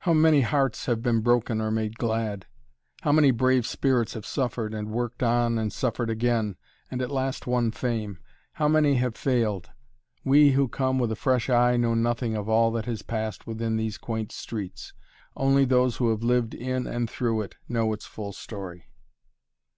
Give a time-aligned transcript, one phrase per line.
[0.00, 2.44] How many hearts have been broken or made glad!
[3.00, 6.56] How many brave spirits have suffered and worked on and suffered again,
[6.90, 8.18] and at last won fame!
[8.52, 9.70] How many have failed!
[10.22, 13.78] We who come with a fresh eye know nothing of all that has passed within
[13.78, 14.92] these quaint streets
[15.34, 18.90] only those who have lived in and through it know its full story.